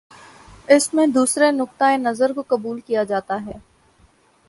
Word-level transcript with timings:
اس 0.67 0.93
میں 0.93 1.05
دوسرے 1.07 1.51
نقطہ 1.51 1.83
ہائے 1.83 1.97
نظر 1.97 2.33
کو 2.33 2.43
قبول 2.47 2.79
کیا 2.79 3.03
جاتا 3.03 3.45
ہے۔ 3.45 3.57